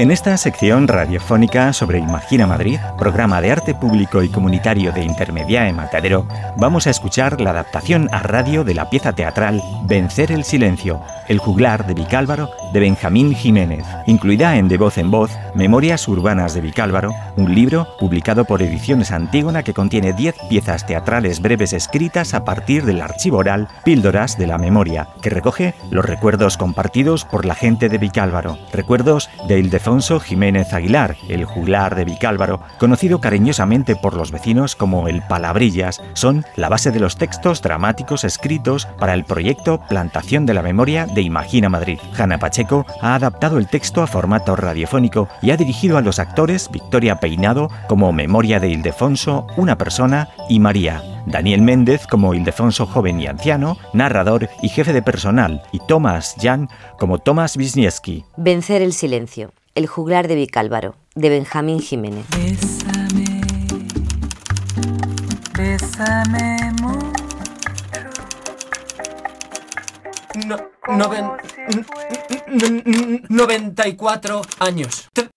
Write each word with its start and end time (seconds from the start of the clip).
En 0.00 0.10
esta 0.10 0.34
sección 0.38 0.88
radiofónica 0.88 1.74
sobre 1.74 1.98
Imagina 1.98 2.46
Madrid, 2.46 2.78
programa 2.96 3.42
de 3.42 3.52
arte 3.52 3.74
público 3.74 4.22
y 4.22 4.30
comunitario 4.30 4.92
de 4.92 5.04
Intermediae 5.04 5.74
Matadero, 5.74 6.26
vamos 6.56 6.86
a 6.86 6.90
escuchar 6.90 7.38
la 7.38 7.50
adaptación 7.50 8.08
a 8.10 8.20
radio 8.20 8.64
de 8.64 8.72
la 8.72 8.88
pieza 8.88 9.12
teatral 9.12 9.62
Vencer 9.84 10.32
el 10.32 10.44
Silencio, 10.44 11.02
El 11.28 11.38
juglar 11.38 11.86
de 11.86 11.92
Vicálvaro 11.92 12.48
de 12.72 12.80
Benjamín 12.80 13.34
Jiménez, 13.34 13.84
incluida 14.06 14.56
en 14.56 14.68
De 14.68 14.78
Voz 14.78 14.96
en 14.96 15.10
Voz, 15.10 15.32
Memorias 15.54 16.08
Urbanas 16.08 16.54
de 16.54 16.62
Vicálvaro, 16.62 17.12
un 17.36 17.54
libro 17.54 17.86
publicado 17.98 18.46
por 18.46 18.62
Ediciones 18.62 19.12
Antígona 19.12 19.62
que 19.62 19.74
contiene 19.74 20.14
10 20.14 20.34
piezas 20.48 20.86
teatrales 20.86 21.42
breves 21.42 21.74
escritas 21.74 22.32
a 22.32 22.46
partir 22.46 22.86
del 22.86 23.02
archivo 23.02 23.36
oral 23.36 23.68
Píldoras 23.84 24.38
de 24.38 24.46
la 24.46 24.56
Memoria, 24.56 25.08
que 25.20 25.28
recoge 25.28 25.74
los 25.90 26.06
recuerdos 26.06 26.56
compartidos 26.56 27.26
por 27.26 27.44
la 27.44 27.54
gente 27.54 27.90
de 27.90 27.98
Vicálvaro, 27.98 28.56
recuerdos 28.72 29.28
de 29.46 29.58
Ildefonso 29.58 29.89
Alfonso 29.90 30.20
Jiménez 30.20 30.72
Aguilar, 30.72 31.16
el 31.28 31.44
juglar 31.44 31.96
de 31.96 32.04
Vicálvaro, 32.04 32.60
conocido 32.78 33.20
cariñosamente 33.20 33.96
por 33.96 34.14
los 34.14 34.30
vecinos 34.30 34.76
como 34.76 35.08
el 35.08 35.20
Palabrillas, 35.20 36.00
son 36.12 36.44
la 36.54 36.68
base 36.68 36.92
de 36.92 37.00
los 37.00 37.16
textos 37.16 37.60
dramáticos 37.60 38.22
escritos 38.22 38.86
para 39.00 39.14
el 39.14 39.24
proyecto 39.24 39.80
Plantación 39.88 40.46
de 40.46 40.54
la 40.54 40.62
Memoria 40.62 41.06
de 41.06 41.22
Imagina 41.22 41.68
Madrid. 41.68 41.98
Hanna 42.16 42.38
Pacheco 42.38 42.86
ha 43.02 43.16
adaptado 43.16 43.58
el 43.58 43.66
texto 43.66 44.00
a 44.00 44.06
formato 44.06 44.54
radiofónico 44.54 45.28
y 45.42 45.50
ha 45.50 45.56
dirigido 45.56 45.98
a 45.98 46.02
los 46.02 46.20
actores 46.20 46.70
Victoria 46.70 47.18
Peinado 47.18 47.68
como 47.88 48.12
Memoria 48.12 48.60
de 48.60 48.68
Ildefonso, 48.68 49.48
una 49.56 49.76
persona, 49.76 50.28
y 50.48 50.60
María. 50.60 51.02
Daniel 51.26 51.62
Méndez 51.62 52.06
como 52.06 52.34
Ildefonso 52.34 52.86
joven 52.86 53.20
y 53.20 53.26
anciano, 53.26 53.76
narrador 53.92 54.48
y 54.62 54.68
jefe 54.68 54.92
de 54.92 55.02
personal, 55.02 55.62
y 55.72 55.80
Tomás 55.86 56.36
Jan 56.40 56.68
como 56.98 57.18
Tomás 57.18 57.56
Wisniewski. 57.56 58.24
Vencer 58.36 58.82
el 58.82 58.92
silencio. 58.92 59.52
El 59.74 59.86
juglar 59.86 60.26
de 60.28 60.34
Vicálvaro, 60.34 60.96
de 61.14 61.28
Benjamín 61.28 61.80
Jiménez. 61.80 62.26
Bésame, 62.36 63.40
bésame 65.56 66.72
mucho. 66.82 67.10
No, 70.46 70.56
noven, 70.96 71.24
n- 71.68 72.82
n- 72.84 73.22
94 73.28 74.42
años. 74.58 75.08
Tre- 75.14 75.30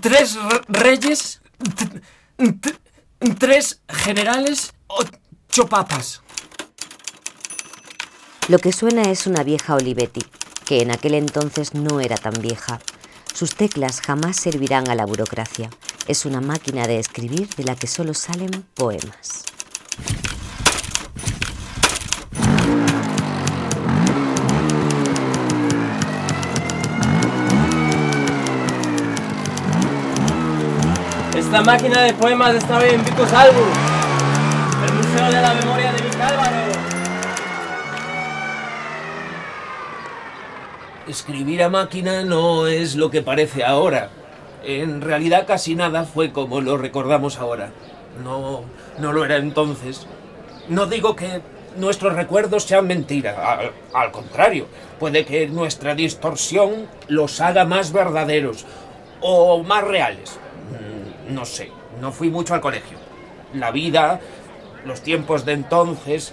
tres 0.00 0.36
re- 0.36 0.60
reyes. 0.68 1.40
Tres 3.20 3.82
generales. 3.86 4.72
Ocho 4.86 5.66
papas. 5.68 6.22
Lo 8.48 8.58
que 8.58 8.72
suena 8.72 9.02
es 9.02 9.26
una 9.26 9.42
vieja 9.42 9.74
Olivetti, 9.74 10.24
que 10.64 10.80
en 10.80 10.90
aquel 10.90 11.12
entonces 11.12 11.74
no 11.74 12.00
era 12.00 12.16
tan 12.16 12.32
vieja. 12.40 12.80
Sus 13.34 13.54
teclas 13.56 14.00
jamás 14.00 14.38
servirán 14.38 14.88
a 14.88 14.94
la 14.94 15.04
burocracia. 15.04 15.68
Es 16.08 16.24
una 16.24 16.40
máquina 16.40 16.86
de 16.86 16.98
escribir 16.98 17.50
de 17.56 17.64
la 17.64 17.76
que 17.76 17.88
solo 17.88 18.14
salen 18.14 18.64
poemas. 18.72 19.44
Esta 31.50 31.62
máquina 31.64 32.02
de 32.02 32.14
poemas 32.14 32.54
estaba 32.54 32.86
en 32.86 33.04
Vicus 33.04 33.32
Albus, 33.32 33.76
el 34.86 34.94
Museo 34.94 35.26
de 35.32 35.42
la 35.42 35.54
Memoria 35.54 35.92
de 35.92 36.02
Vicálvaro. 36.02 36.56
Escribir 41.08 41.64
a 41.64 41.68
máquina 41.68 42.22
no 42.22 42.68
es 42.68 42.94
lo 42.94 43.10
que 43.10 43.22
parece 43.22 43.64
ahora. 43.64 44.10
En 44.62 45.00
realidad 45.00 45.44
casi 45.44 45.74
nada 45.74 46.04
fue 46.04 46.30
como 46.30 46.60
lo 46.60 46.78
recordamos 46.78 47.38
ahora. 47.38 47.72
No, 48.22 48.62
no 49.00 49.12
lo 49.12 49.24
era 49.24 49.38
entonces. 49.38 50.06
No 50.68 50.86
digo 50.86 51.16
que 51.16 51.40
nuestros 51.76 52.14
recuerdos 52.14 52.62
sean 52.62 52.86
mentira. 52.86 53.58
Al, 53.58 53.72
al 53.92 54.12
contrario, 54.12 54.68
puede 55.00 55.24
que 55.24 55.48
nuestra 55.48 55.96
distorsión 55.96 56.86
los 57.08 57.40
haga 57.40 57.64
más 57.64 57.92
verdaderos 57.92 58.66
o 59.20 59.64
más 59.64 59.82
reales. 59.82 60.38
No 61.30 61.44
sé, 61.44 61.70
no 62.00 62.12
fui 62.12 62.30
mucho 62.30 62.54
al 62.54 62.60
colegio. 62.60 62.98
La 63.54 63.70
vida, 63.70 64.20
los 64.84 65.02
tiempos 65.02 65.44
de 65.44 65.52
entonces, 65.52 66.32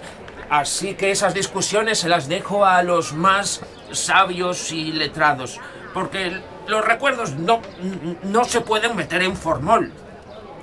así 0.50 0.94
que 0.94 1.10
esas 1.10 1.34
discusiones 1.34 1.98
se 1.98 2.08
las 2.08 2.28
dejo 2.28 2.64
a 2.64 2.82
los 2.82 3.12
más 3.12 3.60
sabios 3.92 4.72
y 4.72 4.92
letrados, 4.92 5.60
porque 5.94 6.40
los 6.66 6.84
recuerdos 6.84 7.34
no, 7.34 7.60
no 8.24 8.44
se 8.44 8.60
pueden 8.60 8.96
meter 8.96 9.22
en 9.22 9.36
formol, 9.36 9.92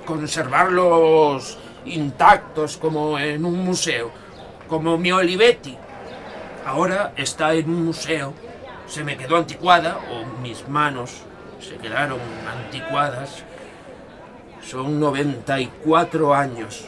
conservarlos 0.04 1.58
intactos 1.84 2.76
como 2.76 3.18
en 3.18 3.44
un 3.44 3.64
museo, 3.64 4.10
como 4.68 4.98
mi 4.98 5.12
Olivetti. 5.12 5.76
Ahora 6.64 7.12
está 7.16 7.54
en 7.54 7.70
un 7.70 7.86
museo, 7.86 8.34
se 8.86 9.04
me 9.04 9.16
quedó 9.16 9.36
anticuada, 9.36 9.98
o 10.10 10.40
mis 10.40 10.68
manos 10.68 11.22
se 11.60 11.76
quedaron 11.76 12.18
anticuadas. 12.48 13.44
Son 14.68 14.98
94 14.98 16.34
años. 16.34 16.86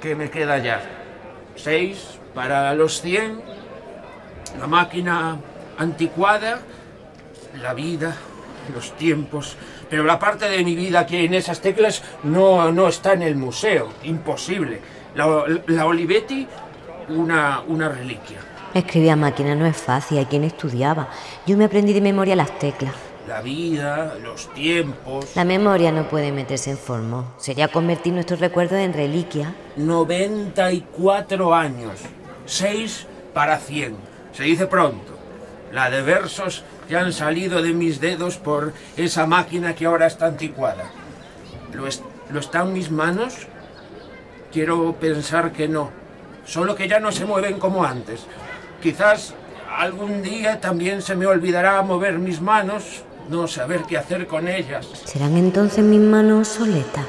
¿Qué 0.00 0.14
me 0.14 0.30
queda 0.30 0.56
ya? 0.56 0.80
¿Seis 1.54 2.18
para 2.34 2.72
los 2.72 3.02
100? 3.02 3.42
La 4.58 4.66
máquina 4.66 5.36
anticuada, 5.76 6.60
la 7.60 7.74
vida, 7.74 8.16
los 8.74 8.96
tiempos. 8.96 9.56
Pero 9.90 10.04
la 10.04 10.18
parte 10.18 10.48
de 10.48 10.64
mi 10.64 10.74
vida 10.74 11.04
que 11.04 11.26
en 11.26 11.34
esas 11.34 11.60
teclas 11.60 12.02
no, 12.22 12.72
no 12.72 12.88
está 12.88 13.12
en 13.12 13.22
el 13.22 13.36
museo. 13.36 13.90
Imposible. 14.04 14.80
La, 15.14 15.84
Olivetti, 15.84 16.48
una, 17.10 17.60
una 17.68 17.90
reliquia. 17.90 18.38
Escribir 18.72 19.10
a 19.10 19.16
máquina 19.16 19.54
no 19.54 19.66
es 19.66 19.76
fácil, 19.76 20.16
hay 20.16 20.24
quien 20.24 20.44
estudiaba. 20.44 21.10
Yo 21.46 21.58
me 21.58 21.66
aprendí 21.66 21.92
de 21.92 22.00
memoria 22.00 22.34
las 22.34 22.58
teclas. 22.58 23.11
La 23.28 23.40
vida, 23.40 24.14
los 24.20 24.52
tiempos. 24.52 25.36
La 25.36 25.44
memoria 25.44 25.92
no 25.92 26.08
puede 26.08 26.32
meterse 26.32 26.70
en 26.72 26.78
formo. 26.78 27.32
Sería 27.38 27.68
convertir 27.68 28.12
nuestros 28.12 28.40
recuerdos 28.40 28.78
en 28.78 28.92
reliquia. 28.92 29.54
94 29.76 31.54
años. 31.54 32.00
6 32.46 33.06
para 33.32 33.58
100. 33.58 33.96
Se 34.32 34.42
dice 34.42 34.66
pronto. 34.66 35.12
La 35.72 35.88
de 35.88 36.02
versos 36.02 36.64
ya 36.90 37.00
han 37.00 37.12
salido 37.12 37.62
de 37.62 37.72
mis 37.72 38.00
dedos 38.00 38.36
por 38.38 38.72
esa 38.96 39.26
máquina 39.26 39.74
que 39.74 39.86
ahora 39.86 40.06
está 40.06 40.26
anticuada. 40.26 40.84
¿Lo, 41.72 41.86
es- 41.86 42.02
¿Lo 42.30 42.40
están 42.40 42.72
mis 42.72 42.90
manos? 42.90 43.46
Quiero 44.52 44.94
pensar 44.94 45.52
que 45.52 45.68
no. 45.68 45.90
Solo 46.44 46.74
que 46.74 46.88
ya 46.88 46.98
no 46.98 47.12
se 47.12 47.24
mueven 47.24 47.58
como 47.58 47.84
antes. 47.84 48.26
Quizás 48.82 49.34
algún 49.78 50.22
día 50.22 50.60
también 50.60 51.00
se 51.00 51.14
me 51.16 51.24
olvidará 51.26 51.80
mover 51.82 52.18
mis 52.18 52.40
manos, 52.40 53.04
no 53.32 53.48
saber 53.48 53.82
qué 53.84 53.96
hacer 53.96 54.26
con 54.26 54.46
ellas. 54.46 54.86
¿Serán 55.04 55.36
entonces 55.36 55.82
mis 55.82 56.00
manos 56.00 56.48
soletas? 56.48 57.04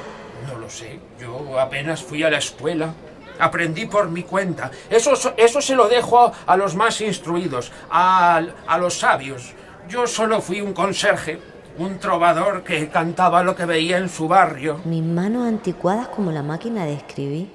No 0.48 0.58
lo 0.58 0.70
sé. 0.70 1.00
Yo 1.20 1.60
apenas 1.60 2.02
fui 2.02 2.24
a 2.24 2.30
la 2.30 2.38
escuela. 2.38 2.94
Aprendí 3.40 3.86
por 3.86 4.10
mi 4.10 4.24
cuenta. 4.24 4.72
Eso, 4.90 5.14
eso 5.38 5.62
se 5.62 5.76
lo 5.76 5.88
dejo 5.88 6.32
a, 6.46 6.58
los 6.58 6.76
más 6.76 7.02
instruidos, 7.02 7.72
a, 7.90 8.42
a 8.68 8.78
los 8.78 9.00
sabios. 9.00 9.54
Yo 9.90 10.08
solo 10.08 10.40
fui 10.40 10.62
un 10.62 10.74
conserje, 10.74 11.40
un 11.78 12.00
trovador 12.00 12.64
que 12.64 12.88
cantaba 12.90 13.44
lo 13.44 13.56
que 13.56 13.66
veía 13.66 13.98
en 13.98 14.08
su 14.08 14.28
barrio. 14.28 14.80
Mis 14.86 15.04
manos 15.04 15.46
anticuadas 15.48 16.08
como 16.08 16.32
la 16.32 16.44
máquina 16.44 16.86
de 16.86 16.94
escribir. 16.94 17.52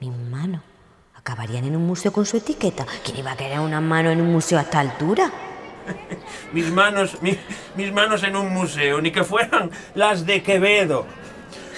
Mis 0.00 0.12
manos. 0.12 0.60
¿Acabarían 1.14 1.64
en 1.64 1.74
un 1.74 1.86
museo 1.86 2.12
con 2.12 2.26
su 2.26 2.36
etiqueta? 2.36 2.86
¿Quién 3.02 3.16
iba 3.18 3.32
a 3.32 3.36
querer 3.36 3.58
una 3.58 3.80
mano 3.80 4.10
en 4.10 4.20
un 4.20 4.30
museo 4.30 4.58
a 4.58 4.62
esta 4.62 4.80
altura? 4.80 5.32
Mis 6.52 6.70
manos, 6.70 7.20
mi- 7.22 7.38
mis 7.76 7.92
manos 7.92 8.22
en 8.22 8.36
un 8.36 8.52
museo, 8.52 9.00
ni 9.00 9.10
que 9.10 9.24
fueran 9.24 9.70
las 9.94 10.24
de 10.26 10.42
Quevedo. 10.42 11.06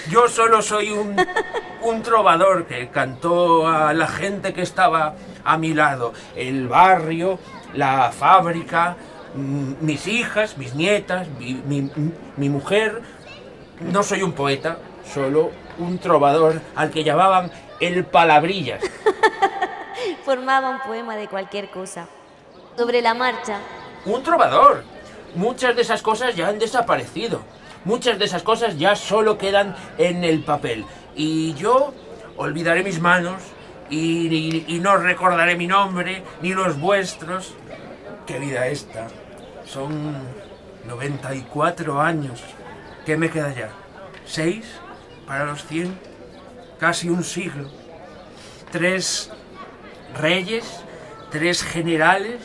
Yo 0.09 0.27
solo 0.29 0.61
soy 0.61 0.91
un, 0.91 1.15
un 1.81 2.01
trovador 2.01 2.65
que 2.65 2.87
cantó 2.89 3.67
a 3.67 3.93
la 3.93 4.07
gente 4.07 4.53
que 4.53 4.61
estaba 4.61 5.15
a 5.43 5.57
mi 5.57 5.73
lado. 5.73 6.13
El 6.35 6.67
barrio, 6.67 7.39
la 7.73 8.11
fábrica, 8.11 8.95
mis 9.35 10.07
hijas, 10.07 10.57
mis 10.57 10.75
nietas, 10.75 11.27
mi, 11.39 11.53
mi- 11.55 11.91
mi 12.37 12.49
mujer. 12.49 13.01
No 13.81 14.01
soy 14.03 14.23
un 14.23 14.31
poeta, 14.33 14.77
solo 15.13 15.51
un 15.77 15.99
trovador 15.99 16.61
al 16.75 16.89
que 16.91 17.03
llamaban 17.03 17.51
el 17.79 18.05
palabrillas. 18.05 18.81
Formaba 20.25 20.69
un 20.69 20.79
poema 20.79 21.15
de 21.15 21.27
cualquier 21.27 21.69
cosa. 21.69 22.07
Sobre 22.77 23.01
la 23.01 23.13
marcha. 23.13 23.59
Un 24.05 24.23
trovador. 24.23 24.83
Muchas 25.35 25.75
de 25.75 25.81
esas 25.81 26.01
cosas 26.01 26.35
ya 26.35 26.47
han 26.47 26.59
desaparecido. 26.59 27.41
Muchas 27.85 28.19
de 28.19 28.25
esas 28.25 28.43
cosas 28.43 28.77
ya 28.77 28.95
solo 28.95 29.37
quedan 29.37 29.75
en 29.97 30.23
el 30.23 30.43
papel. 30.43 30.85
Y 31.15 31.53
yo 31.53 31.93
olvidaré 32.37 32.83
mis 32.83 32.99
manos 32.99 33.41
y, 33.89 34.79
no 34.81 34.97
recordaré 34.97 35.55
mi 35.55 35.67
nombre 35.67 36.23
ni 36.41 36.53
los 36.53 36.79
vuestros. 36.79 37.53
Qué 38.25 38.39
vida 38.39 38.67
esta. 38.67 39.07
Son 39.65 40.15
94 40.85 42.01
años. 42.01 42.43
¿Qué 43.05 43.15
me 43.15 43.29
queda 43.29 43.53
ya? 43.53 43.69
¿Seis 44.25 44.65
para 45.25 45.45
los 45.45 45.65
100? 45.65 45.97
Casi 46.79 47.09
un 47.09 47.23
siglo. 47.23 47.69
Tres 48.71 49.31
reyes, 50.19 50.83
tres 51.31 51.63
generales, 51.63 52.41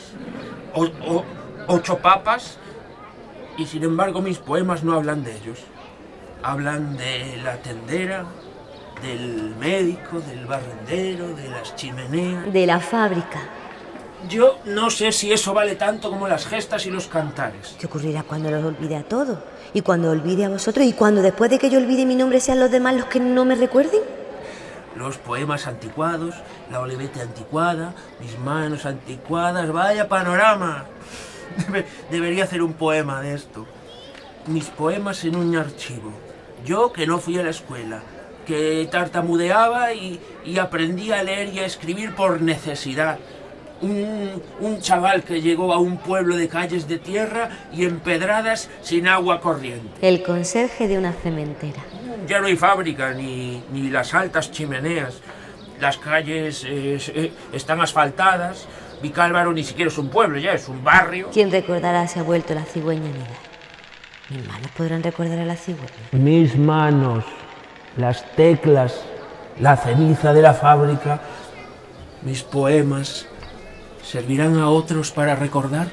ocho 1.67 1.97
papas, 1.97 2.57
y 3.57 3.65
sin 3.65 3.83
embargo 3.83 4.21
mis 4.21 4.39
poemas 4.39 4.83
no 4.83 4.93
hablan 4.93 5.23
de 5.23 5.35
ellos. 5.35 5.59
Hablan 6.41 6.97
de 6.97 7.37
la 7.43 7.57
tendera, 7.57 8.25
del 9.01 9.55
médico, 9.59 10.19
del 10.19 10.45
barrendero, 10.45 11.27
de 11.35 11.49
las 11.49 11.75
chimeneas. 11.75 12.51
De 12.51 12.65
la 12.65 12.79
fábrica. 12.79 13.41
Yo 14.29 14.59
no 14.65 14.89
sé 14.89 15.11
si 15.11 15.33
eso 15.33 15.53
vale 15.53 15.75
tanto 15.75 16.09
como 16.09 16.27
las 16.27 16.45
gestas 16.45 16.85
y 16.85 16.89
los 16.89 17.07
cantares. 17.07 17.75
¿Qué 17.77 17.87
ocurrirá 17.87 18.23
cuando 18.23 18.49
los 18.49 18.63
olvide 18.63 18.95
a 18.95 19.03
todos? 19.03 19.37
¿Y 19.73 19.81
cuando 19.81 20.11
olvide 20.11 20.45
a 20.45 20.49
vosotros? 20.49 20.85
¿Y 20.85 20.93
cuando 20.93 21.21
después 21.21 21.49
de 21.49 21.59
que 21.59 21.69
yo 21.69 21.77
olvide 21.77 22.05
mi 22.05 22.15
nombre 22.15 22.39
sean 22.39 22.59
los 22.59 22.71
demás 22.71 22.95
los 22.95 23.05
que 23.05 23.19
no 23.19 23.43
me 23.43 23.55
recuerden? 23.55 24.01
Los 24.95 25.17
poemas 25.17 25.67
anticuados, 25.67 26.35
la 26.71 26.79
olivete 26.79 27.21
anticuada, 27.21 27.93
mis 28.21 28.37
manos 28.39 28.85
anticuadas, 28.85 29.71
vaya 29.71 30.07
panorama. 30.07 30.85
Debe- 31.57 31.85
debería 32.11 32.43
hacer 32.43 32.61
un 32.61 32.73
poema 32.73 33.21
de 33.21 33.33
esto. 33.35 33.65
Mis 34.47 34.65
poemas 34.65 35.23
en 35.25 35.35
un 35.35 35.55
archivo. 35.55 36.11
Yo 36.65 36.91
que 36.93 37.05
no 37.07 37.17
fui 37.19 37.37
a 37.39 37.43
la 37.43 37.49
escuela, 37.49 38.01
que 38.45 38.87
tartamudeaba 38.91 39.93
y, 39.93 40.19
y 40.45 40.57
aprendí 40.59 41.11
a 41.11 41.23
leer 41.23 41.53
y 41.53 41.59
a 41.59 41.65
escribir 41.65 42.13
por 42.15 42.41
necesidad. 42.41 43.19
Un, 43.81 44.41
un 44.61 44.79
chaval 44.79 45.23
que 45.23 45.41
llegó 45.41 45.73
a 45.73 45.77
un 45.79 45.97
pueblo 45.97 46.37
de 46.37 46.47
calles 46.47 46.87
de 46.87 46.99
tierra 46.99 47.49
y 47.73 47.83
empedradas 47.85 48.69
sin 48.81 49.07
agua 49.09 49.41
corriente. 49.41 49.89
El 50.01 50.23
conserje 50.23 50.87
de 50.87 50.97
una 50.97 51.11
cementera. 51.11 51.81
Ya 52.27 52.39
no 52.39 52.47
hay 52.47 52.55
fábrica 52.55 53.11
ni, 53.13 53.61
ni 53.73 53.89
las 53.89 54.13
altas 54.13 54.51
chimeneas. 54.51 55.15
Las 55.81 55.97
calles 55.97 56.63
eh, 56.65 56.97
eh, 57.13 57.31
están 57.51 57.81
asfaltadas. 57.81 58.67
Vicálvaro 59.03 59.51
ni 59.51 59.63
siquiera 59.63 59.91
es 59.91 59.97
un 59.97 60.07
pueblo, 60.07 60.39
ya 60.39 60.53
es 60.53 60.69
un 60.69 60.81
barrio. 60.81 61.27
¿Quién 61.33 61.51
recordará 61.51 62.07
si 62.07 62.19
ha 62.19 62.23
vuelto 62.23 62.53
la 62.53 62.63
cigüeña 62.63 63.03
anida? 63.03 63.35
Mis 64.29 64.47
manos 64.47 64.71
podrán 64.77 65.03
recordar 65.03 65.39
a 65.39 65.45
la 65.45 65.57
cigüeña. 65.57 65.91
Mis 66.13 66.57
manos, 66.57 67.25
las 67.97 68.23
teclas, 68.37 69.03
la 69.59 69.75
ceniza 69.75 70.33
de 70.33 70.41
la 70.41 70.53
fábrica, 70.53 71.19
mis 72.21 72.43
poemas, 72.43 73.27
¿servirán 74.01 74.57
a 74.57 74.69
otros 74.69 75.11
para 75.11 75.35
recordar? 75.35 75.87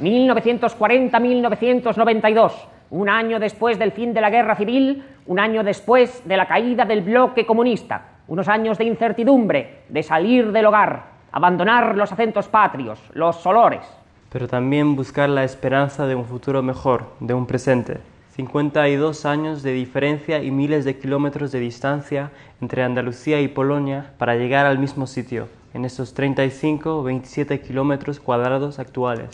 1940-1992, 0.00 2.52
un 2.90 3.08
año 3.08 3.40
después 3.40 3.76
del 3.76 3.90
fin 3.90 4.14
de 4.14 4.20
la 4.20 4.30
guerra 4.30 4.54
civil, 4.54 5.02
un 5.26 5.40
año 5.40 5.64
después 5.64 6.22
de 6.24 6.36
la 6.36 6.46
caída 6.46 6.84
del 6.84 7.00
bloque 7.00 7.44
comunista, 7.44 8.20
unos 8.28 8.46
años 8.46 8.78
de 8.78 8.84
incertidumbre, 8.84 9.80
de 9.88 10.04
salir 10.04 10.52
del 10.52 10.66
hogar, 10.66 11.18
abandonar 11.32 11.96
los 11.96 12.12
acentos 12.12 12.48
patrios, 12.48 12.98
los 13.12 13.44
olores. 13.46 13.82
pero 14.30 14.46
también 14.46 14.94
buscar 14.94 15.28
la 15.28 15.42
esperanza 15.42 16.06
de 16.06 16.14
un 16.14 16.24
futuro 16.24 16.62
mejor, 16.62 17.04
de 17.20 17.34
un 17.34 17.46
presente. 17.46 17.98
52 18.36 19.26
años 19.26 19.62
de 19.62 19.72
diferencia 19.72 20.42
y 20.42 20.50
miles 20.50 20.84
de 20.84 20.96
kilómetros 20.98 21.50
de 21.52 21.58
distancia 21.58 22.30
entre 22.60 22.84
Andalucía 22.84 23.40
y 23.40 23.48
Polonia 23.48 24.12
para 24.18 24.36
llegar 24.36 24.66
al 24.66 24.78
mismo 24.78 25.06
sitio, 25.06 25.48
en 25.74 25.84
estos 25.84 26.14
35 26.14 26.98
o 26.98 27.02
27 27.02 27.60
kilómetros 27.60 28.20
cuadrados 28.20 28.78
actuales. 28.78 29.30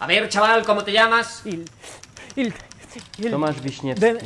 A 0.00 0.06
ver, 0.06 0.28
chaval, 0.28 0.64
¿cómo 0.64 0.82
te 0.82 0.92
llamas? 0.92 1.42
Il, 1.46 1.64
il, 2.34 2.52
il 3.18 3.30
Tomasz 3.30 3.62
de, 3.62 4.18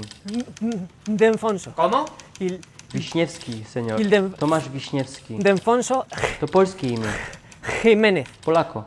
de 1.06 1.26
Alfonso. 1.26 1.72
¿Cómo? 1.76 2.06
Il, 2.40 2.61
Wiśniewski, 2.94 3.65
señor. 3.65 4.00
Il 4.00 4.11
de- 4.11 4.31
Tomasz 4.38 4.69
Wiśniewski. 4.69 5.38
de 5.38 5.50
Alfonso 5.50 6.06
To 6.41 6.47
polskie 6.47 6.88
imię. 6.88 7.09
Jiménez 7.83 8.29
Polako. 8.44 8.85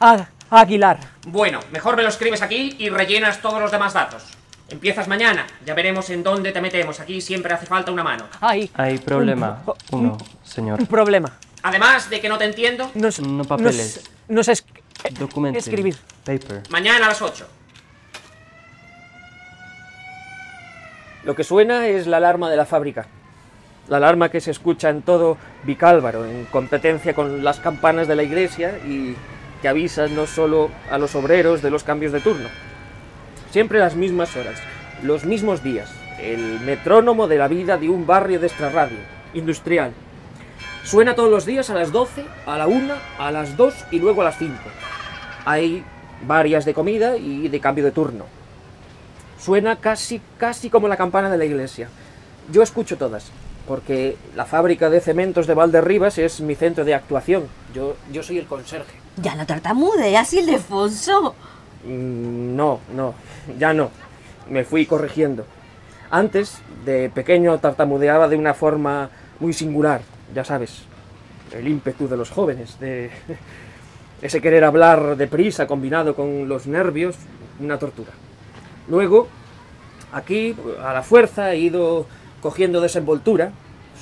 A- 0.00 0.24
Aguilar. 0.50 0.98
Bueno, 1.26 1.60
mejor 1.72 1.96
me 1.96 2.02
lo 2.02 2.08
escribes 2.08 2.42
aquí 2.42 2.76
y 2.78 2.88
rellenas 2.90 3.40
todos 3.40 3.60
los 3.60 3.70
demás 3.70 3.92
datos. 3.94 4.22
Empiezas 4.68 5.08
mañana, 5.08 5.46
ya 5.66 5.74
veremos 5.74 6.08
en 6.10 6.22
dónde 6.22 6.52
te 6.52 6.60
metemos. 6.60 7.00
Aquí 7.00 7.20
siempre 7.20 7.52
hace 7.54 7.66
falta 7.66 7.90
una 7.92 8.02
mano. 8.04 8.24
Hay 8.40 8.70
Hay 8.74 8.98
problema. 8.98 9.62
un- 9.90 10.00
Uno, 10.00 10.18
señor. 10.44 10.80
un 10.80 10.86
problema. 10.86 11.32
Además 11.62 12.08
de 12.10 12.20
que 12.20 12.28
no 12.28 12.38
te 12.38 12.44
entiendo, 12.44 12.90
No, 12.94 13.08
No 13.20 13.26
no 13.28 13.44
papeles. 13.44 14.00
No 14.28 14.42
sé 14.42 14.52
es- 14.52 14.64
Documento. 15.18 15.58
escribir. 15.58 15.96
Paper. 16.24 16.62
mañana 16.70 17.06
a 17.06 17.08
las 17.08 17.20
8. 17.22 17.46
Lo 21.24 21.34
que 21.36 21.44
suena 21.44 21.86
es 21.86 22.06
la 22.06 22.16
alarma 22.18 22.50
de 22.50 22.56
la 22.56 22.66
fábrica. 22.66 23.06
La 23.88 23.96
alarma 23.96 24.30
que 24.30 24.40
se 24.40 24.52
escucha 24.52 24.90
en 24.90 25.02
todo 25.02 25.36
Vicálvaro, 25.64 26.24
en 26.24 26.44
competencia 26.46 27.14
con 27.14 27.42
las 27.42 27.58
campanas 27.58 28.06
de 28.06 28.16
la 28.16 28.22
iglesia 28.22 28.78
y 28.86 29.16
que 29.60 29.68
avisa 29.68 30.06
no 30.06 30.26
solo 30.26 30.70
a 30.90 30.98
los 30.98 31.14
obreros 31.14 31.62
de 31.62 31.70
los 31.70 31.84
cambios 31.84 32.12
de 32.12 32.20
turno. 32.20 32.48
Siempre 33.50 33.80
las 33.80 33.96
mismas 33.96 34.36
horas, 34.36 34.60
los 35.02 35.24
mismos 35.24 35.62
días, 35.62 35.90
el 36.20 36.60
metrónomo 36.60 37.26
de 37.26 37.38
la 37.38 37.48
vida 37.48 37.76
de 37.76 37.88
un 37.88 38.06
barrio 38.06 38.38
de 38.38 38.46
extrarradio, 38.46 38.98
industrial. 39.34 39.92
Suena 40.84 41.14
todos 41.14 41.30
los 41.30 41.44
días 41.44 41.68
a 41.70 41.74
las 41.74 41.92
12, 41.92 42.24
a 42.46 42.58
la 42.58 42.66
1, 42.66 42.94
a 43.18 43.30
las 43.30 43.56
2 43.56 43.74
y 43.90 43.98
luego 43.98 44.22
a 44.22 44.26
las 44.26 44.38
5. 44.38 44.54
Hay 45.44 45.84
varias 46.26 46.64
de 46.64 46.74
comida 46.74 47.16
y 47.16 47.48
de 47.48 47.60
cambio 47.60 47.84
de 47.84 47.90
turno. 47.90 48.26
Suena 49.38 49.76
casi, 49.76 50.20
casi 50.38 50.70
como 50.70 50.86
la 50.86 50.96
campana 50.96 51.28
de 51.28 51.38
la 51.38 51.44
iglesia. 51.44 51.88
Yo 52.50 52.62
escucho 52.62 52.96
todas, 52.96 53.30
porque 53.66 54.16
la 54.34 54.44
fábrica 54.44 54.90
de 54.90 55.00
cementos 55.00 55.46
de 55.46 55.54
Valderribas 55.54 56.18
es 56.18 56.40
mi 56.40 56.54
centro 56.54 56.84
de 56.84 56.94
actuación. 56.94 57.44
Yo, 57.74 57.96
yo 58.10 58.22
soy 58.22 58.38
el 58.38 58.46
conserje. 58.46 58.96
Ya 59.16 59.34
no 59.34 59.46
tartamudeas, 59.46 60.32
Ildefonso. 60.32 61.34
Mm, 61.84 62.56
No, 62.56 62.80
no, 62.94 63.14
ya 63.58 63.72
no. 63.72 63.90
Me 64.48 64.64
fui 64.64 64.86
corrigiendo. 64.86 65.44
Antes, 66.10 66.58
de 66.84 67.10
pequeño, 67.10 67.58
tartamudeaba 67.58 68.28
de 68.28 68.36
una 68.36 68.54
forma 68.54 69.10
muy 69.40 69.52
singular, 69.52 70.02
ya 70.34 70.44
sabes. 70.44 70.82
El 71.52 71.68
ímpetu 71.68 72.08
de 72.08 72.16
los 72.16 72.30
jóvenes, 72.30 72.78
de 72.80 73.10
ese 74.22 74.40
querer 74.40 74.64
hablar 74.64 75.16
deprisa 75.16 75.66
combinado 75.66 76.14
con 76.14 76.48
los 76.48 76.66
nervios, 76.66 77.16
una 77.60 77.78
tortura. 77.78 78.10
Luego, 78.88 79.28
aquí, 80.12 80.54
a 80.82 80.92
la 80.92 81.02
fuerza, 81.02 81.52
he 81.52 81.58
ido 81.58 82.06
cogiendo 82.42 82.80
desenvoltura. 82.82 83.52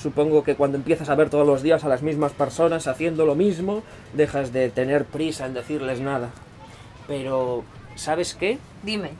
Supongo 0.01 0.43
que 0.43 0.55
cuando 0.55 0.77
empiezas 0.77 1.09
a 1.09 1.15
ver 1.15 1.29
todos 1.29 1.45
los 1.45 1.61
días 1.61 1.83
a 1.83 1.87
las 1.87 2.01
mismas 2.01 2.31
personas 2.33 2.87
haciendo 2.87 3.25
lo 3.25 3.35
mismo, 3.35 3.83
dejas 4.13 4.51
de 4.51 4.69
tener 4.69 5.05
prisa 5.05 5.45
en 5.45 5.53
decirles 5.53 6.01
nada. 6.01 6.31
Pero, 7.07 7.63
¿sabes 7.95 8.33
qué? 8.33 8.57
Dime. 8.83 9.11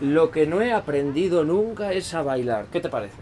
Lo 0.00 0.30
que 0.30 0.46
no 0.46 0.62
he 0.62 0.72
aprendido 0.72 1.44
nunca 1.44 1.92
es 1.92 2.14
a 2.14 2.22
bailar. 2.22 2.66
¿Qué 2.72 2.80
te 2.80 2.88
parece? 2.88 3.16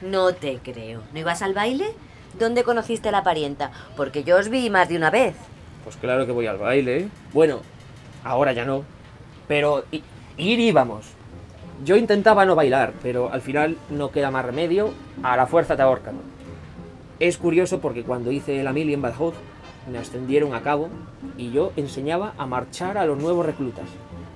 No 0.00 0.32
te 0.32 0.58
creo. 0.62 1.02
¿No 1.12 1.20
ibas 1.20 1.42
al 1.42 1.54
baile? 1.54 1.92
¿Dónde 2.38 2.64
conociste 2.64 3.10
a 3.10 3.12
la 3.12 3.22
parienta? 3.22 3.70
Porque 3.96 4.24
yo 4.24 4.38
os 4.38 4.48
vi 4.48 4.70
más 4.70 4.88
de 4.88 4.96
una 4.96 5.10
vez. 5.10 5.34
Pues 5.84 5.96
claro 5.96 6.24
que 6.24 6.32
voy 6.32 6.46
al 6.46 6.58
baile. 6.58 6.96
¿eh? 6.98 7.08
Bueno, 7.32 7.60
ahora 8.24 8.52
ya 8.52 8.64
no. 8.64 8.84
Pero 9.46 9.84
ir 9.90 10.60
íbamos. 10.60 11.04
Yo 11.84 11.96
intentaba 11.96 12.46
no 12.46 12.54
bailar, 12.54 12.94
pero 13.02 13.30
al 13.30 13.42
final 13.42 13.76
no 13.90 14.10
queda 14.10 14.30
más 14.30 14.44
remedio. 14.44 14.90
A 15.22 15.36
la 15.36 15.46
fuerza 15.46 15.76
te 15.76 15.82
ahorcan. 15.82 16.14
Es 17.20 17.36
curioso 17.36 17.80
porque 17.80 18.02
cuando 18.04 18.32
hice 18.32 18.62
la 18.62 18.72
mili 18.72 18.94
en 18.94 19.02
Badajoz, 19.02 19.34
me 19.92 19.98
ascendieron 19.98 20.54
a 20.54 20.62
cabo 20.62 20.88
y 21.36 21.50
yo 21.52 21.72
enseñaba 21.76 22.32
a 22.38 22.46
marchar 22.46 22.96
a 22.96 23.04
los 23.04 23.18
nuevos 23.18 23.44
reclutas. 23.44 23.84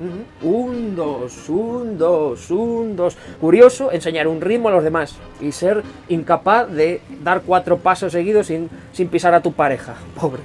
Ujú. 0.00 0.56
Un, 0.56 0.94
dos, 0.94 1.48
un, 1.48 1.96
dos, 1.96 2.50
un, 2.50 2.96
dos. 2.96 3.16
Curioso 3.40 3.90
enseñar 3.92 4.28
un 4.28 4.42
ritmo 4.42 4.68
a 4.68 4.72
los 4.72 4.84
demás 4.84 5.16
y 5.40 5.50
ser 5.52 5.82
incapaz 6.08 6.70
de 6.70 7.00
dar 7.24 7.42
cuatro 7.42 7.78
pasos 7.78 8.12
seguidos 8.12 8.48
sin, 8.48 8.68
sin 8.92 9.08
pisar 9.08 9.32
a 9.32 9.42
tu 9.42 9.52
pareja. 9.52 9.94
Pobre. 10.20 10.42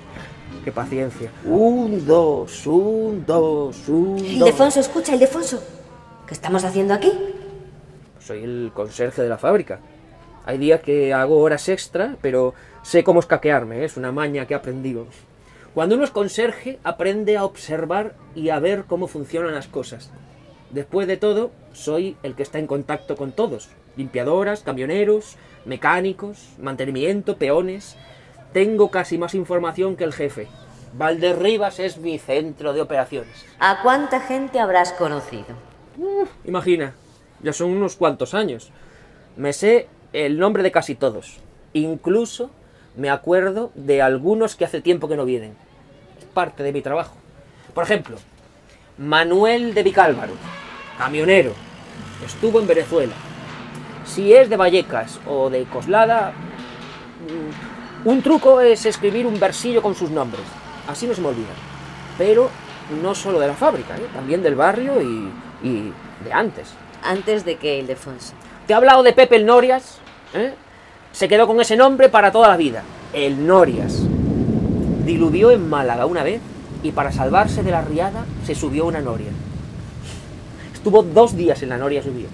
Qué 0.63 0.71
paciencia. 0.71 1.29
Un, 1.43 2.07
dos, 2.07 2.65
un, 2.65 3.25
dos, 3.27 3.89
un, 3.89 4.15
dos. 4.15 4.25
Ildefonso, 4.25 4.79
escucha, 4.79 5.13
Ildefonso. 5.13 5.61
¿Qué 6.27 6.33
estamos 6.33 6.63
haciendo 6.63 6.93
aquí? 6.93 7.11
Soy 8.19 8.43
el 8.43 8.71
conserje 8.73 9.21
de 9.21 9.29
la 9.29 9.37
fábrica. 9.37 9.79
Hay 10.45 10.57
días 10.57 10.81
que 10.81 11.13
hago 11.13 11.39
horas 11.39 11.67
extra, 11.67 12.15
pero 12.21 12.53
sé 12.81 13.03
cómo 13.03 13.19
escaquearme, 13.19 13.79
¿eh? 13.79 13.85
es 13.85 13.97
una 13.97 14.11
maña 14.11 14.45
que 14.45 14.53
he 14.53 14.57
aprendido. 14.57 15.05
Cuando 15.73 15.95
uno 15.95 16.05
es 16.05 16.11
conserje, 16.11 16.79
aprende 16.83 17.35
a 17.35 17.43
observar 17.43 18.13
y 18.35 18.49
a 18.49 18.59
ver 18.59 18.85
cómo 18.85 19.07
funcionan 19.07 19.53
las 19.53 19.67
cosas. 19.67 20.11
Después 20.69 21.07
de 21.07 21.17
todo, 21.17 21.51
soy 21.73 22.15
el 22.23 22.35
que 22.35 22.43
está 22.43 22.57
en 22.59 22.67
contacto 22.67 23.15
con 23.17 23.31
todos. 23.31 23.69
Limpiadoras, 23.97 24.61
camioneros, 24.61 25.35
mecánicos, 25.65 26.49
mantenimiento, 26.57 27.37
peones. 27.37 27.97
Tengo 28.53 28.91
casi 28.91 29.17
más 29.17 29.35
información 29.35 29.95
que 29.95 30.03
el 30.03 30.13
jefe. 30.13 30.47
Valderribas 30.93 31.79
es 31.79 31.97
mi 31.97 32.17
centro 32.17 32.71
de 32.71 32.81
operaciones. 32.81 33.45
¿A 33.59 33.81
cuánta 33.81 34.19
gente 34.21 34.59
habrás 34.59 34.93
conocido? 34.93 35.72
Imagina, 36.45 36.93
ya 37.41 37.53
son 37.53 37.71
unos 37.71 37.95
cuantos 37.95 38.33
años. 38.33 38.71
Me 39.37 39.53
sé 39.53 39.87
el 40.13 40.37
nombre 40.39 40.63
de 40.63 40.71
casi 40.71 40.95
todos. 40.95 41.39
Incluso 41.73 42.51
me 42.95 43.09
acuerdo 43.09 43.71
de 43.75 44.01
algunos 44.01 44.55
que 44.55 44.65
hace 44.65 44.81
tiempo 44.81 45.07
que 45.07 45.15
no 45.15 45.25
vienen. 45.25 45.55
Es 46.19 46.25
parte 46.25 46.63
de 46.63 46.71
mi 46.71 46.81
trabajo. 46.81 47.15
Por 47.73 47.83
ejemplo, 47.83 48.17
Manuel 48.97 49.73
de 49.73 49.83
Vicálvaro, 49.83 50.33
camionero, 50.97 51.53
estuvo 52.25 52.59
en 52.59 52.67
Venezuela. 52.67 53.13
Si 54.05 54.33
es 54.33 54.49
de 54.49 54.57
Vallecas 54.57 55.19
o 55.27 55.49
de 55.49 55.63
Coslada, 55.63 56.33
mm, 58.03 58.07
un 58.09 58.21
truco 58.21 58.61
es 58.61 58.85
escribir 58.85 59.25
un 59.25 59.39
versillo 59.39 59.81
con 59.81 59.95
sus 59.95 60.11
nombres. 60.11 60.43
Así 60.87 61.07
no 61.07 61.13
se 61.13 61.21
me 61.21 61.29
olvida. 61.29 61.53
Pero 62.17 62.49
no 63.01 63.15
solo 63.15 63.39
de 63.39 63.47
la 63.47 63.53
fábrica, 63.53 63.95
¿eh? 63.95 64.07
también 64.13 64.43
del 64.43 64.55
barrio 64.55 65.01
y, 65.01 65.29
y 65.63 65.91
de 66.23 66.33
antes. 66.33 66.67
Antes 67.03 67.45
de 67.45 67.55
que 67.55 67.79
Ildefonso. 67.79 68.33
Te 68.67 68.73
he 68.73 68.75
hablado 68.75 69.03
de 69.03 69.13
Pepe 69.13 69.37
el 69.37 69.45
Norias. 69.45 69.97
¿eh? 70.33 70.53
Se 71.11 71.27
quedó 71.27 71.47
con 71.47 71.59
ese 71.59 71.75
nombre 71.75 72.09
para 72.09 72.31
toda 72.31 72.49
la 72.49 72.57
vida. 72.57 72.83
El 73.13 73.47
Norias. 73.47 74.03
Diluvió 75.05 75.51
en 75.51 75.69
Málaga 75.69 76.05
una 76.05 76.23
vez 76.23 76.41
y 76.83 76.91
para 76.91 77.11
salvarse 77.11 77.63
de 77.63 77.71
la 77.71 77.81
riada 77.81 78.25
se 78.45 78.55
subió 78.55 78.83
a 78.83 78.87
una 78.87 79.01
noria. 79.01 79.31
Estuvo 80.73 81.01
dos 81.01 81.35
días 81.35 81.63
en 81.63 81.69
la 81.69 81.77
noria 81.77 82.03
subido. 82.03 82.29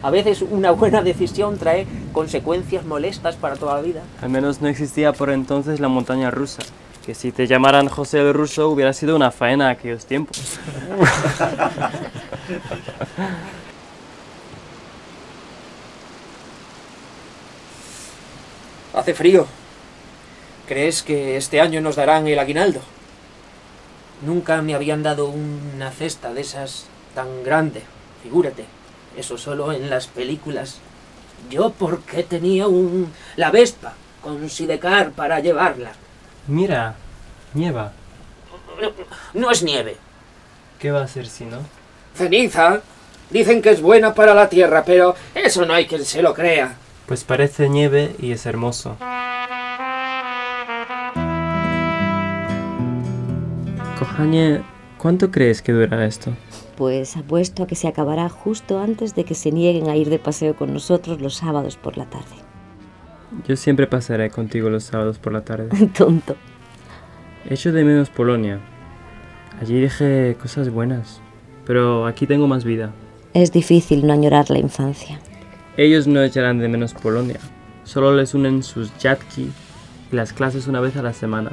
A 0.00 0.10
veces 0.10 0.42
una 0.42 0.70
buena 0.70 1.02
decisión 1.02 1.58
trae 1.58 1.86
consecuencias 2.12 2.84
molestas 2.84 3.34
para 3.34 3.56
toda 3.56 3.74
la 3.74 3.80
vida. 3.80 4.02
Al 4.22 4.30
menos 4.30 4.60
no 4.60 4.68
existía 4.68 5.12
por 5.12 5.30
entonces 5.30 5.80
la 5.80 5.88
montaña 5.88 6.30
rusa, 6.30 6.62
que 7.08 7.14
si 7.14 7.32
te 7.32 7.46
llamaran 7.46 7.88
José 7.88 8.20
el 8.20 8.34
Ruso 8.34 8.68
hubiera 8.68 8.92
sido 8.92 9.16
una 9.16 9.30
faena 9.30 9.70
aquellos 9.70 10.04
tiempos. 10.04 10.58
Hace 18.92 19.14
frío. 19.14 19.46
¿Crees 20.66 21.02
que 21.02 21.38
este 21.38 21.62
año 21.62 21.80
nos 21.80 21.96
darán 21.96 22.26
el 22.28 22.38
aguinaldo? 22.38 22.82
Nunca 24.20 24.60
me 24.60 24.74
habían 24.74 25.02
dado 25.02 25.30
una 25.30 25.90
cesta 25.90 26.34
de 26.34 26.42
esas 26.42 26.88
tan 27.14 27.42
grande, 27.42 27.84
figúrate. 28.22 28.66
Eso 29.16 29.38
solo 29.38 29.72
en 29.72 29.88
las 29.88 30.08
películas. 30.08 30.80
Yo 31.48 31.70
porque 31.70 32.22
tenía 32.22 32.68
un 32.68 33.10
la 33.36 33.50
Vespa 33.50 33.94
con 34.20 34.50
sidecar 34.50 35.12
para 35.12 35.40
llevarla. 35.40 35.92
Mira, 36.48 36.94
nieva. 37.54 37.92
No 39.34 39.50
es 39.50 39.62
nieve, 39.62 39.96
¿Qué 40.78 40.90
va 40.90 41.02
a 41.02 41.08
ser 41.08 41.26
si 41.26 41.44
no? 41.44 41.58
ceniza. 42.14 42.80
Dicen 43.30 43.60
que 43.62 43.70
es 43.70 43.82
buena 43.82 44.14
para 44.14 44.34
la 44.34 44.48
tierra, 44.48 44.82
pero 44.84 45.14
eso 45.34 45.66
no 45.66 45.74
hay 45.74 45.86
quien 45.86 46.04
se 46.04 46.22
lo 46.22 46.32
crea. 46.34 46.76
Pues 47.06 47.24
parece 47.24 47.68
nieve 47.68 48.14
y 48.18 48.32
es 48.32 48.46
hermoso. 48.46 48.96
Kohañe, 53.98 54.62
¿cuánto 54.96 55.30
crees 55.30 55.62
que 55.62 55.72
durará 55.72 56.06
esto? 56.06 56.32
Pues 56.76 57.16
apuesto 57.16 57.64
a 57.64 57.66
que 57.66 57.74
se 57.74 57.88
acabará 57.88 58.28
justo 58.28 58.80
antes 58.80 59.14
de 59.14 59.24
que 59.24 59.34
se 59.34 59.50
nieguen 59.50 59.88
a 59.88 59.96
ir 59.96 60.08
de 60.10 60.18
paseo 60.18 60.56
con 60.56 60.72
nosotros 60.72 61.20
los 61.20 61.34
sábados 61.34 61.76
por 61.76 61.96
la 61.96 62.06
tarde. 62.06 62.47
Yo 63.46 63.56
siempre 63.56 63.86
pasaré 63.86 64.30
contigo 64.30 64.70
los 64.70 64.84
sábados 64.84 65.18
por 65.18 65.32
la 65.32 65.42
tarde. 65.42 65.68
Tonto. 65.96 66.36
Echo 67.48 67.72
de 67.72 67.84
menos 67.84 68.10
Polonia. 68.10 68.60
Allí 69.60 69.80
dejé 69.80 70.36
cosas 70.40 70.70
buenas, 70.70 71.20
pero 71.66 72.06
aquí 72.06 72.26
tengo 72.26 72.46
más 72.46 72.64
vida. 72.64 72.92
Es 73.34 73.52
difícil 73.52 74.06
no 74.06 74.12
añorar 74.12 74.50
la 74.50 74.58
infancia. 74.58 75.18
Ellos 75.76 76.06
no 76.06 76.22
echarán 76.22 76.58
de 76.58 76.68
menos 76.68 76.94
Polonia. 76.94 77.38
Solo 77.84 78.14
les 78.14 78.34
unen 78.34 78.62
sus 78.62 78.96
yatki 78.98 79.50
y 80.12 80.16
las 80.16 80.32
clases 80.32 80.66
una 80.66 80.80
vez 80.80 80.96
a 80.96 81.02
la 81.02 81.12
semana. 81.12 81.52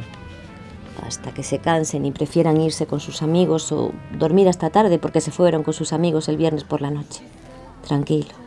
Hasta 1.05 1.33
que 1.33 1.43
se 1.43 1.59
cansen 1.59 2.05
y 2.05 2.11
prefieran 2.11 2.59
irse 2.59 2.87
con 2.87 2.99
sus 2.99 3.21
amigos 3.21 3.71
o 3.71 3.91
dormir 4.17 4.47
hasta 4.47 4.69
tarde 4.69 4.97
porque 4.97 5.21
se 5.21 5.31
fueron 5.31 5.63
con 5.63 5.73
sus 5.73 5.93
amigos 5.93 6.27
el 6.29 6.37
viernes 6.37 6.63
por 6.63 6.81
la 6.81 6.91
noche. 6.91 7.21
Tranquilo. 7.85 8.44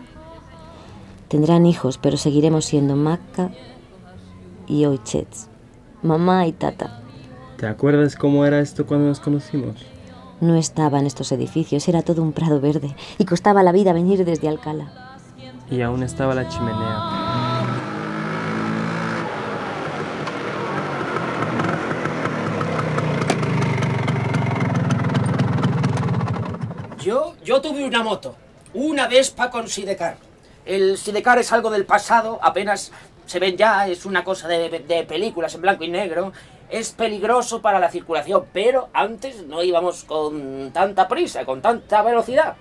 Tendrán 1.29 1.67
hijos, 1.67 1.99
pero 1.99 2.17
seguiremos 2.17 2.65
siendo 2.65 2.97
Maca 2.97 3.51
y 4.67 4.87
Oichets. 4.87 5.49
Mamá 6.03 6.47
y 6.47 6.53
tata. 6.53 7.03
¿Te 7.59 7.67
acuerdas 7.67 8.17
cómo 8.17 8.47
era 8.47 8.61
esto 8.61 8.87
cuando 8.87 9.09
nos 9.09 9.21
conocimos? 9.21 9.85
No 10.41 10.55
estaba 10.55 11.01
en 11.01 11.07
estos 11.07 11.33
edificios, 11.33 11.87
era 11.89 12.03
todo 12.03 12.23
un 12.23 12.33
prado 12.33 12.61
verde 12.61 12.95
y 13.19 13.25
costaba 13.25 13.63
la 13.63 13.73
vida 13.73 13.93
venir 13.93 14.25
desde 14.25 14.49
Alcalá. 14.49 15.19
Y 15.71 15.83
aún 15.83 16.03
estaba 16.03 16.35
la 16.35 16.49
chimenea. 16.49 17.03
Yo, 27.03 27.35
yo 27.45 27.61
tuve 27.61 27.85
una 27.85 28.03
moto, 28.03 28.35
una 28.73 29.09
Vespa 29.09 29.51
con 29.51 29.69
sidecar. 29.69 30.28
El 30.69 30.99
sidecar 30.99 31.39
es 31.39 31.51
algo 31.51 31.71
del 31.71 31.87
pasado, 31.87 32.39
apenas 32.43 32.93
se 33.25 33.39
ven 33.39 33.57
ya, 33.57 33.89
es 33.89 34.05
una 34.05 34.23
cosa 34.23 34.49
de, 34.49 35.07
películas 35.09 35.55
en 35.55 35.63
blanco 35.63 35.83
y 35.83 35.89
negro. 35.89 36.35
Es 36.69 36.91
peligroso 36.91 37.63
para 37.63 37.79
la 37.81 37.91
circulación, 37.91 38.45
pero 38.53 38.91
antes 38.93 39.47
no 39.47 39.63
íbamos 39.63 40.05
con 40.05 40.71
tanta 40.71 41.09
prisa, 41.09 41.47
con 41.47 41.63
tanta 41.63 42.03
velocidad. 42.03 42.57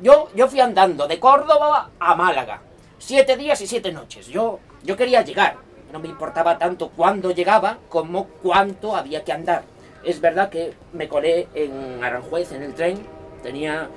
Yo, 0.00 0.30
yo 0.34 0.48
fui 0.48 0.60
andando 0.60 1.06
de 1.06 1.20
Córdoba 1.20 1.90
a 2.00 2.14
Málaga, 2.14 2.62
siete 2.98 3.36
días 3.36 3.60
y 3.60 3.66
siete 3.66 3.92
noches. 3.92 4.28
Yo, 4.28 4.60
yo 4.82 4.96
quería 4.96 5.20
llegar, 5.20 5.56
no 5.92 5.98
me 5.98 6.08
importaba 6.08 6.56
tanto 6.56 6.88
cuándo 6.88 7.30
llegaba 7.30 7.76
como 7.90 8.28
cuánto 8.42 8.96
había 8.96 9.22
que 9.22 9.32
andar. 9.32 9.64
Es 10.02 10.22
verdad 10.22 10.48
que 10.48 10.72
me 10.94 11.08
colé 11.08 11.48
en 11.54 12.02
Aranjuez 12.02 12.52
en 12.52 12.62
el 12.62 12.72
tren, 12.72 13.06
tenía 13.42 13.90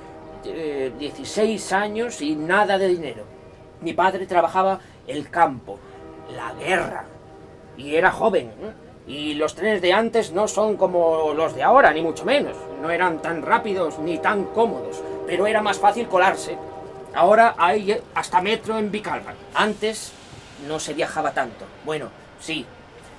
eh, 0.44 0.92
16 0.98 1.72
años 1.72 2.20
y 2.20 2.36
nada 2.36 2.76
de 2.76 2.88
dinero. 2.88 3.24
Mi 3.84 3.92
padre 3.92 4.26
trabajaba 4.26 4.80
el 5.06 5.28
campo, 5.28 5.78
la 6.34 6.54
guerra, 6.54 7.04
y 7.76 7.96
era 7.96 8.10
joven. 8.10 8.46
¿eh? 8.46 8.72
Y 9.06 9.34
los 9.34 9.54
trenes 9.54 9.82
de 9.82 9.92
antes 9.92 10.32
no 10.32 10.48
son 10.48 10.78
como 10.78 11.34
los 11.34 11.54
de 11.54 11.62
ahora, 11.62 11.92
ni 11.92 12.00
mucho 12.00 12.24
menos. 12.24 12.56
No 12.80 12.90
eran 12.90 13.20
tan 13.20 13.42
rápidos 13.42 13.98
ni 13.98 14.16
tan 14.16 14.44
cómodos, 14.44 15.02
pero 15.26 15.46
era 15.46 15.60
más 15.60 15.78
fácil 15.78 16.08
colarse. 16.08 16.56
Ahora 17.14 17.54
hay 17.58 18.00
hasta 18.14 18.40
metro 18.40 18.78
en 18.78 18.90
Vicalba. 18.90 19.34
Antes 19.54 20.14
no 20.66 20.80
se 20.80 20.94
viajaba 20.94 21.32
tanto. 21.32 21.66
Bueno, 21.84 22.08
sí, 22.40 22.64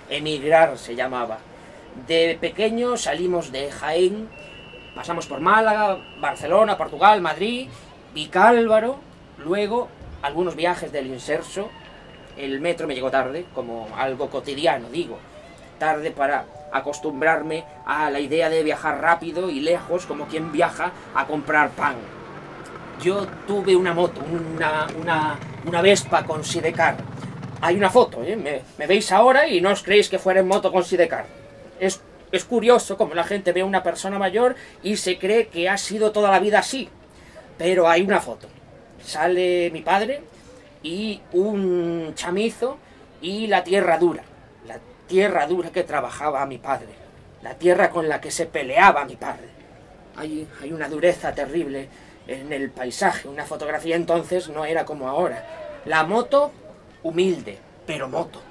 emigrar 0.10 0.80
se 0.80 0.96
llamaba. 0.96 1.38
De 2.08 2.40
pequeño 2.42 2.98
salimos 2.98 3.52
de 3.52 3.72
Jaén, 3.72 4.30
pasamos 4.96 5.28
por 5.28 5.42
Málaga, 5.42 6.00
Barcelona, 6.20 6.76
Portugal, 6.76 7.22
Madrid, 7.22 7.70
Vicálvaro, 8.16 8.98
luego 9.38 9.90
algunos 10.26 10.56
viajes 10.56 10.92
del 10.92 11.08
Inserso. 11.08 11.70
El 12.36 12.60
metro 12.60 12.88
me 12.88 12.96
llegó 12.96 13.12
tarde, 13.12 13.46
como 13.54 13.88
algo 13.96 14.30
cotidiano, 14.30 14.90
digo. 14.90 15.20
Tarde 15.78 16.12
para 16.12 16.46
acostumbrarme 16.72 17.64
a 17.86 18.10
la 18.10 18.20
idea 18.20 18.50
de 18.50 18.64
viajar 18.64 19.00
rápido 19.00 19.50
y 19.50 19.60
lejos, 19.60 20.06
como 20.06 20.26
quien 20.26 20.52
viaja 20.52 20.92
a 21.14 21.28
comprar 21.28 21.70
pan. 21.70 21.96
Yo 23.02 23.28
tuve 23.46 23.76
una 23.76 23.94
moto, 23.94 24.22
una, 24.56 24.88
una, 25.66 25.82
Vespa 25.82 26.24
con 26.26 26.44
sidecar. 26.44 26.98
Hay 27.62 27.76
una 27.76 27.90
foto, 27.90 28.24
¿eh? 28.24 28.36
me, 28.36 28.62
me 28.78 28.88
veis 28.88 29.12
ahora 29.12 29.48
y 29.48 29.62
no 29.62 29.72
os 29.72 29.84
creéis 29.84 30.10
que 30.10 30.20
fuera 30.20 30.40
en 30.40 30.48
moto 30.48 30.72
con 30.72 30.84
sidecar. 30.84 31.26
Es, 31.80 32.02
es 32.32 32.46
curioso 32.46 32.98
como 32.98 33.14
la 33.14 33.24
gente 33.24 33.54
ve 33.54 33.62
a 33.62 33.66
una 33.66 33.84
persona 33.84 34.18
mayor 34.18 34.56
y 34.82 34.98
se 34.98 35.18
cree 35.20 35.48
que 35.48 35.70
ha 35.70 35.78
sido 35.78 36.12
toda 36.12 36.32
la 36.32 36.40
vida 36.40 36.60
así. 36.60 36.90
Pero 37.58 37.88
hay 37.88 38.02
una 38.02 38.20
foto. 38.20 38.48
Sale 39.06 39.70
mi 39.72 39.82
padre 39.82 40.22
y 40.82 41.22
un 41.34 42.14
chamizo 42.16 42.78
y 43.22 43.46
la 43.46 43.64
tierra 43.64 44.00
dura. 44.00 44.24
La 44.68 44.80
tierra 45.08 45.46
dura 45.46 45.70
que 45.70 45.84
trabajaba 45.84 46.46
mi 46.48 46.58
padre. 46.58 46.90
La 47.44 47.54
tierra 47.54 47.92
con 47.92 48.10
la 48.10 48.20
que 48.20 48.32
se 48.32 48.48
peleaba 48.48 49.06
mi 49.06 49.16
padre. 49.16 49.48
Hay, 50.16 50.48
hay 50.62 50.74
una 50.74 50.90
dureza 50.90 51.36
terrible 51.36 51.88
en 52.26 52.52
el 52.52 52.72
paisaje. 52.72 53.28
Una 53.28 53.46
fotografía 53.46 53.96
entonces 53.96 54.50
no 54.50 54.66
era 54.66 54.86
como 54.86 55.08
ahora. 55.08 55.82
La 55.86 56.04
moto, 56.04 56.52
humilde, 57.04 57.60
pero 57.86 58.10
moto. 58.10 58.42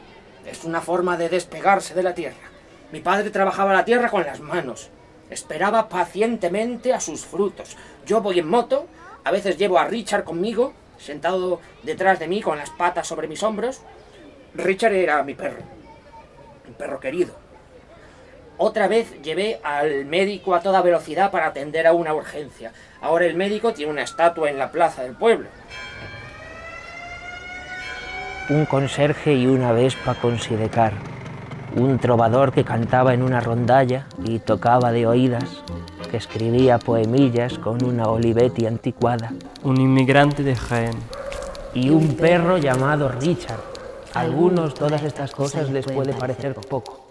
Es 0.47 0.63
una 0.63 0.81
forma 0.81 1.17
de 1.17 1.29
despegarse 1.29 1.95
de 1.95 2.03
la 2.05 2.15
tierra. 2.15 2.37
Mi 2.93 3.01
padre 3.01 3.31
trabajaba 3.31 3.73
la 3.73 3.85
tierra 3.85 4.09
con 4.09 4.25
las 4.25 4.39
manos. 4.39 4.91
Esperaba 5.31 5.89
pacientemente 5.89 6.93
a 6.93 7.01
sus 7.01 7.25
frutos. 7.25 7.77
Yo 8.07 8.21
voy 8.21 8.39
en 8.39 8.47
moto, 8.47 8.87
a 9.25 9.31
veces 9.31 9.57
llevo 9.57 9.79
a 9.79 9.87
Richard 9.87 10.25
conmigo, 10.25 10.75
sentado 10.99 11.61
detrás 11.83 12.19
de 12.19 12.29
mí 12.29 12.43
con 12.43 12.59
las 12.59 12.71
patas 12.71 13.07
sobre 13.07 13.27
mis 13.27 13.43
hombros. 13.43 13.81
Richard 14.55 14.93
era 14.93 15.23
mi 15.23 15.35
perro, 15.35 15.63
un 16.69 16.75
perro 16.75 17.01
querido. 17.01 17.35
Otra 18.57 18.87
vez 18.87 19.21
llevé 19.23 19.59
al 19.65 20.05
médico 20.05 20.55
a 20.55 20.61
toda 20.61 20.81
velocidad 20.81 21.33
para 21.33 21.47
atender 21.47 21.87
a 21.87 21.93
una 21.93 22.15
urgencia. 22.15 22.73
Ahora 23.01 23.25
el 23.25 23.35
médico 23.35 23.73
tiene 23.73 23.91
una 23.91 24.03
estatua 24.03 24.49
en 24.49 24.59
la 24.59 24.71
plaza 24.71 25.03
del 25.03 25.15
pueblo. 25.15 25.49
Un 28.49 28.67
conserje 28.67 29.33
y 29.33 29.47
una 29.47 29.73
vespa 29.73 30.15
con 30.15 30.39
sidecar. 30.39 30.93
Un 31.75 31.99
trovador 31.99 32.53
que 32.53 32.63
cantaba 32.63 33.15
en 33.15 33.23
una 33.23 33.41
rondalla 33.41 34.07
y 34.23 34.39
tocaba 34.39 34.93
de 34.93 35.09
oídas, 35.09 35.65
que 36.15 36.19
escribía 36.19 36.79
poemillas 36.79 37.59
con 37.59 37.83
una 37.85 38.05
Olivetti 38.05 38.67
anticuada. 38.67 39.33
Un 39.65 39.81
inmigrante 39.81 40.45
de 40.45 40.55
Jaén. 40.55 40.95
Y 41.75 41.91
un 41.91 42.15
perro 42.15 42.57
llamado 42.57 43.09
Richard. 43.09 43.59
A 44.15 44.21
algunos 44.21 44.75
todas 44.75 45.03
estas 45.03 45.33
cosas 45.33 45.71
les 45.71 45.85
puede 45.85 46.13
parecer 46.13 46.55
poco. 46.55 47.09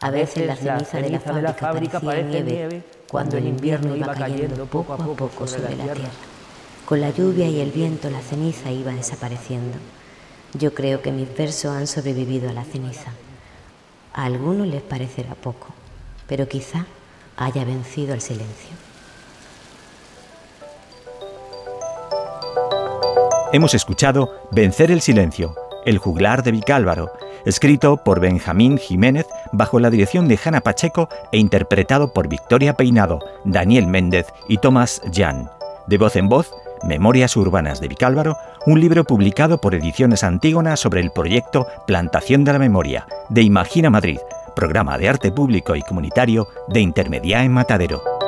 A 0.00 0.10
veces 0.10 0.46
la 0.46 0.56
ceniza, 0.56 1.32
de, 1.32 1.40
la 1.40 1.54
fábrica 1.54 2.00
parecía 2.00 2.40
nieve 2.42 2.82
cuando 3.10 3.38
el 3.38 3.46
invierno 3.46 3.96
iba 3.96 4.12
cayendo 4.12 4.66
poco 4.66 4.92
a 4.92 4.98
poco 4.98 5.46
sobre 5.46 5.74
la 5.74 5.84
tierra. 5.84 6.10
Con 6.84 7.00
la 7.00 7.08
lluvia 7.08 7.48
y 7.48 7.60
el 7.60 7.70
viento 7.70 8.10
la 8.10 8.20
ceniza 8.20 8.70
iba 8.70 8.92
desapareciendo. 8.92 9.78
Yo 10.52 10.74
creo 10.74 11.00
que 11.00 11.12
mis 11.12 11.34
versos 11.34 11.74
han 11.74 11.86
sobrevivido 11.86 12.50
a 12.50 12.52
la 12.52 12.64
ceniza. 12.64 13.10
A 14.12 14.26
algunos 14.26 14.66
les 14.66 14.82
parecerá 14.82 15.34
poco, 15.34 15.68
pero 16.26 16.46
quizá 16.46 16.84
haya 17.36 17.64
vencido 17.64 18.14
al 18.14 18.20
silencio. 18.20 18.70
Hemos 23.52 23.74
escuchado 23.74 24.30
Vencer 24.50 24.90
el 24.90 25.00
Silencio, 25.00 25.54
El 25.86 25.98
juglar 25.98 26.42
de 26.42 26.50
Vicálvaro, 26.50 27.12
escrito 27.44 27.98
por 27.98 28.18
Benjamín 28.18 28.78
Jiménez 28.78 29.26
bajo 29.52 29.78
la 29.78 29.90
dirección 29.90 30.26
de 30.26 30.36
Jana 30.36 30.60
Pacheco 30.60 31.08
e 31.30 31.38
interpretado 31.38 32.12
por 32.12 32.28
Victoria 32.28 32.74
Peinado, 32.74 33.20
Daniel 33.44 33.86
Méndez 33.86 34.26
y 34.48 34.58
Tomás 34.58 35.02
Jan. 35.12 35.50
De 35.86 35.98
voz 35.98 36.16
en 36.16 36.28
voz, 36.28 36.50
Memorias 36.82 37.36
Urbanas 37.36 37.80
de 37.80 37.88
Vicálvaro, 37.88 38.36
un 38.66 38.80
libro 38.80 39.04
publicado 39.04 39.60
por 39.60 39.74
Ediciones 39.74 40.24
Antígona 40.24 40.76
sobre 40.76 41.00
el 41.00 41.12
proyecto 41.12 41.66
Plantación 41.86 42.44
de 42.44 42.54
la 42.54 42.58
Memoria, 42.58 43.06
de 43.28 43.42
Imagina 43.42 43.88
Madrid, 43.88 44.18
programa 44.54 44.96
de 44.98 45.08
arte 45.08 45.32
público 45.32 45.76
y 45.76 45.82
comunitario 45.82 46.48
de 46.68 46.80
Intermedia 46.80 47.42
en 47.44 47.52
Matadero. 47.52 48.23